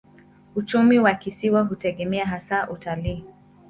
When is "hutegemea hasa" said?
1.61-2.69